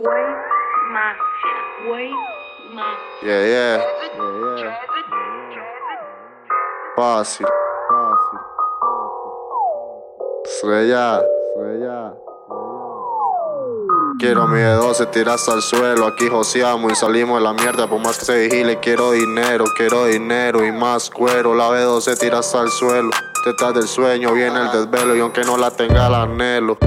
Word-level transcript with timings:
Way 0.00 0.26
Mafia. 0.92 1.90
Way 1.90 2.10
Mafia. 2.72 3.26
Yeah, 3.26 3.42
yeah. 3.42 3.76
yeah, 3.82 4.62
yeah. 4.62 4.78
Fácil, 6.94 7.46
fácil. 7.88 8.38
Estrella, 10.44 11.20
estrella. 11.20 12.14
Quiero 14.20 14.46
mi 14.46 14.60
dedo 14.60 14.94
se 14.94 15.06
tira 15.06 15.34
hasta 15.34 15.54
el 15.54 15.62
suelo. 15.62 16.06
Aquí 16.06 16.28
joseamos 16.28 16.92
y 16.92 16.94
salimos 16.94 17.38
de 17.38 17.44
la 17.44 17.52
mierda. 17.52 17.88
Por 17.88 18.00
más 18.00 18.18
que 18.18 18.24
se 18.24 18.38
vigile, 18.38 18.78
quiero 18.78 19.10
dinero, 19.10 19.64
quiero 19.76 20.04
dinero 20.04 20.64
y 20.64 20.70
más 20.70 21.10
cuero. 21.10 21.56
La 21.56 21.70
B2 21.70 22.00
se 22.02 22.16
tira 22.16 22.38
hasta 22.38 22.62
el 22.62 22.68
suelo. 22.68 23.10
Detrás 23.44 23.74
del 23.74 23.88
sueño 23.88 24.32
viene 24.32 24.60
el 24.60 24.70
desvelo. 24.70 25.16
Y 25.16 25.20
aunque 25.20 25.42
no 25.42 25.56
la 25.56 25.72
tenga, 25.72 26.08
la 26.08 26.22
anhelo. 26.22 26.78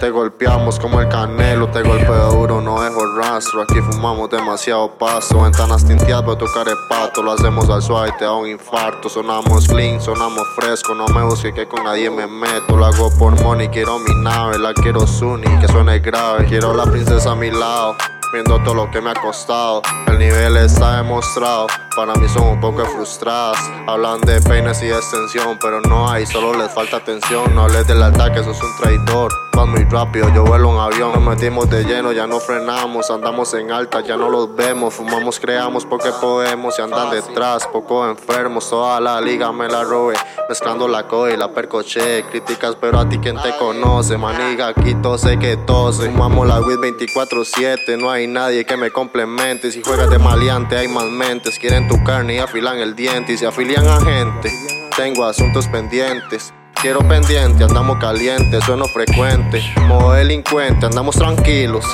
Te 0.00 0.08
golpeamos 0.08 0.78
como 0.78 0.98
el 0.98 1.10
canelo, 1.10 1.68
te 1.68 1.82
golpeo 1.82 2.30
duro, 2.32 2.62
no 2.62 2.80
dejo 2.80 3.00
rastro. 3.16 3.60
Aquí 3.60 3.82
fumamos 3.82 4.30
demasiado 4.30 4.90
pasto, 4.92 5.42
ventanas 5.42 5.84
tinteadas, 5.84 6.22
pero 6.22 6.38
tu 6.38 6.46
cara 6.46 6.70
es 6.70 6.78
pato. 6.88 7.22
Lo 7.22 7.32
hacemos 7.32 7.68
al 7.68 7.82
suave 7.82 8.10
te 8.18 8.24
da 8.24 8.32
un 8.32 8.48
infarto. 8.48 9.10
Sonamos 9.10 9.68
clean, 9.68 10.00
sonamos 10.00 10.48
fresco, 10.56 10.94
no 10.94 11.06
me 11.08 11.22
busques 11.22 11.52
que 11.52 11.68
con 11.68 11.84
nadie 11.84 12.08
me 12.08 12.26
meto. 12.26 12.78
Lo 12.78 12.86
hago 12.86 13.10
por 13.18 13.38
money, 13.42 13.68
quiero 13.68 13.98
mi 13.98 14.14
nave, 14.14 14.58
la 14.58 14.72
quiero 14.72 15.06
Sunny, 15.06 15.58
que 15.60 15.68
suene 15.68 15.98
grave. 15.98 16.46
Quiero 16.46 16.72
la 16.72 16.84
princesa 16.84 17.32
a 17.32 17.36
mi 17.36 17.50
lado 17.50 17.94
viendo 18.32 18.58
todo 18.62 18.74
lo 18.74 18.90
que 18.90 19.00
me 19.00 19.10
ha 19.10 19.14
costado. 19.14 19.82
El 20.06 20.18
nivel 20.18 20.56
está 20.56 20.96
demostrado, 20.96 21.66
para 21.94 22.14
mí 22.14 22.28
son 22.28 22.48
un 22.48 22.60
poco 22.60 22.84
frustradas. 22.86 23.58
Hablan 23.86 24.20
de 24.20 24.40
peines 24.40 24.82
y 24.82 24.90
extensión, 24.90 25.58
pero 25.60 25.80
no 25.80 26.08
hay, 26.08 26.26
solo 26.26 26.56
les 26.56 26.72
falta 26.72 26.98
atención. 26.98 27.54
No 27.54 27.62
hables 27.62 27.86
del 27.86 28.02
ataque, 28.02 28.42
sos 28.42 28.60
un 28.62 28.76
traidor. 28.76 29.32
Vas 29.52 29.66
muy 29.66 29.84
rápido, 29.84 30.32
yo 30.32 30.44
vuelo 30.44 30.68
un 30.68 30.78
avión. 30.78 31.12
Nos 31.12 31.22
metimos 31.22 31.68
de 31.68 31.84
lleno, 31.84 32.12
ya 32.12 32.26
no 32.26 32.38
frenamos. 32.38 33.10
Andamos 33.10 33.52
en 33.54 33.72
alta, 33.72 34.00
ya 34.00 34.16
no 34.16 34.30
los 34.30 34.54
vemos. 34.54 34.94
Fumamos, 34.94 35.40
creamos 35.40 35.84
porque 35.84 36.10
podemos. 36.20 36.78
Y 36.78 36.82
andan 36.82 37.10
detrás, 37.10 37.66
poco 37.66 38.08
enfermos. 38.08 38.70
Toda 38.70 39.00
la 39.00 39.20
liga 39.20 39.50
me 39.52 39.68
la 39.68 39.82
robé. 39.82 40.14
Mezclando 40.48 40.86
la 40.88 41.06
coy 41.06 41.32
y 41.32 41.36
la 41.36 41.52
percoché. 41.52 42.24
Críticas, 42.30 42.76
pero 42.80 43.00
a 43.00 43.08
ti 43.08 43.18
quien 43.18 43.40
te 43.42 43.56
conoce. 43.58 44.16
Maniga, 44.16 44.68
aquí 44.68 44.94
tose 44.94 45.38
que 45.38 45.56
tose. 45.56 46.06
Fumamos 46.10 46.46
la 46.46 46.60
WIT 46.60 46.80
24-7, 46.80 47.98
no 47.98 48.10
hay 48.10 48.26
nadie 48.26 48.64
que 48.64 48.76
me 48.76 48.90
complemente. 48.90 49.72
Si 49.72 49.82
juegas 49.82 50.08
de 50.10 50.18
maleante, 50.18 50.76
hay 50.76 50.88
más 50.88 51.04
mentes. 51.04 51.58
Quieren 51.58 51.79
tu 51.88 52.02
carne 52.04 52.34
y 52.34 52.38
afilan 52.38 52.78
el 52.78 52.94
diente. 52.94 53.32
Y 53.32 53.36
se 53.36 53.46
afilian 53.46 53.86
a 53.86 54.00
gente, 54.00 54.52
tengo 54.96 55.24
asuntos 55.24 55.66
pendientes. 55.68 56.52
Quiero 56.80 57.00
pendiente, 57.00 57.64
andamos 57.64 57.98
calientes, 57.98 58.64
sueno 58.64 58.86
frecuente. 58.86 59.62
Modo 59.86 60.12
delincuente, 60.12 60.86
andamos 60.86 61.16
tranquilos. 61.16 61.84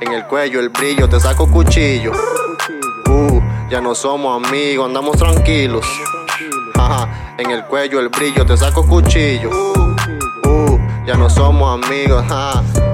en 0.00 0.12
el 0.12 0.26
cuello 0.26 0.60
el 0.60 0.68
brillo, 0.68 1.08
te 1.08 1.18
saco 1.18 1.50
cuchillo. 1.50 2.12
Uh, 3.06 3.40
ya 3.70 3.80
no 3.80 3.94
somos 3.94 4.46
amigos, 4.46 4.86
andamos 4.86 5.16
tranquilos. 5.16 5.86
en 7.38 7.50
el 7.50 7.64
cuello 7.64 8.00
el 8.00 8.10
brillo, 8.10 8.44
te 8.44 8.56
saco 8.56 8.86
cuchillo. 8.86 9.50
Uh, 10.44 10.78
ya 11.06 11.14
no 11.14 11.30
somos 11.30 11.82
amigos, 11.82 12.24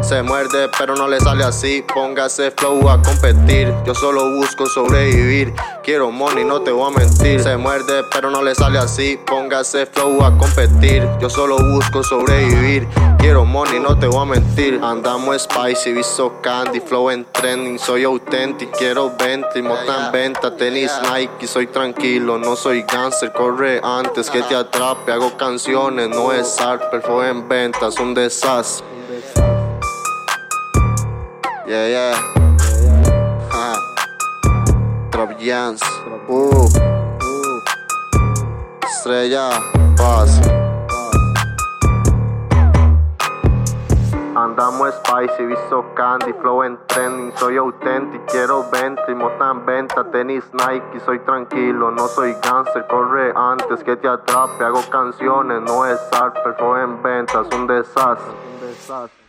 se 0.06 0.22
muerde, 0.22 0.70
pero 0.78 0.94
no 0.94 1.08
le 1.08 1.18
sale 1.18 1.42
así. 1.42 1.84
Póngase 1.92 2.52
flow 2.52 2.88
a 2.88 3.02
competir. 3.02 3.74
Yo 3.84 3.94
solo 3.94 4.36
busco 4.36 4.66
sobrevivir. 4.66 5.52
Quiero 5.82 6.12
money, 6.12 6.44
no 6.44 6.60
te 6.62 6.70
voy 6.70 6.92
a 6.92 6.96
mentir. 6.96 7.42
Se 7.42 7.56
muerde, 7.56 8.04
pero 8.12 8.30
no 8.30 8.40
le 8.42 8.54
sale 8.54 8.78
así. 8.78 9.18
Póngase 9.26 9.86
flow 9.86 10.22
a 10.22 10.38
competir. 10.38 11.08
Yo 11.20 11.28
solo 11.28 11.56
busco 11.58 12.04
sobrevivir. 12.04 12.86
Quiero 13.18 13.44
money, 13.44 13.80
no 13.80 13.98
te 13.98 14.06
voy 14.06 14.22
a 14.22 14.24
mentir. 14.26 14.80
Andamos 14.82 15.42
spicy, 15.42 15.92
visto 15.92 16.40
candy, 16.40 16.78
flow 16.78 17.10
en 17.10 17.24
trending. 17.32 17.78
Soy 17.78 18.04
auténtico, 18.04 18.70
quiero 18.78 19.12
venta 19.18 19.58
y 19.58 19.62
mota 19.62 20.06
en 20.06 20.12
venta. 20.12 20.56
Tenis 20.56 20.92
Nike, 21.02 21.48
soy 21.48 21.66
tranquilo, 21.66 22.38
no 22.38 22.54
soy 22.54 22.82
gangster. 22.82 23.32
Corre 23.32 23.80
antes 23.82 24.30
que 24.30 24.42
te 24.42 24.54
atrape. 24.54 25.10
Hago 25.10 25.36
canciones, 25.36 26.08
no 26.10 26.32
es 26.32 26.60
art, 26.60 26.84
pero 26.92 27.24
en 27.24 27.48
ventas, 27.48 27.98
un 27.98 28.14
desastre. 28.14 28.86
Yeah, 31.66 31.88
yeah. 31.88 32.14
Ha. 33.50 35.08
Trap 35.10 35.40
Jans. 35.40 35.82
Uh. 36.30 36.70
Estrella. 38.86 39.50
Fácil. 39.98 40.46
Andamos 44.36 44.94
spicy, 44.94 45.46
visto 45.46 45.84
candy, 45.96 46.32
flow 46.34 46.62
en 46.62 46.78
trending, 46.86 47.32
soy 47.36 47.56
auténtico, 47.56 48.24
quiero 48.26 48.70
venta 48.70 49.02
y 49.08 49.14
mota 49.16 49.50
en 49.50 49.66
venta, 49.66 50.04
tenis 50.12 50.44
Nike, 50.52 51.00
soy 51.04 51.18
tranquilo, 51.20 51.90
no 51.90 52.06
soy 52.06 52.36
gangster, 52.44 52.86
corre 52.86 53.32
antes 53.34 53.82
que 53.82 53.96
te 53.96 54.06
atrape, 54.06 54.62
hago 54.62 54.82
canciones, 54.90 55.62
no 55.62 55.84
es 55.86 55.98
art, 56.12 56.36
pero 56.44 56.80
en 56.80 57.02
ventas, 57.02 57.48
un 57.52 57.66
desastre. 57.66 58.34
Un 58.60 58.68
desastre. 58.68 59.25